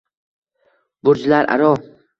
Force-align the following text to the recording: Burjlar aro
Burjlar 1.09 1.49
aro 1.59 1.73